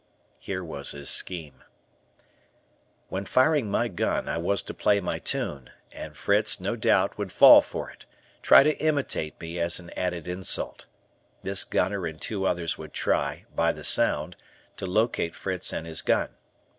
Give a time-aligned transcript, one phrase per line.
[0.39, 1.63] Here was his scheme:
[3.09, 7.31] When firing my gun, I was to play my tune, and Fritz, no doubt, would
[7.31, 8.07] fall for it,
[8.41, 10.87] try to imitate me as an added insult.
[11.43, 14.35] This gunner and two others would try, by the sound,
[14.77, 16.29] to locate Fritz and his gun.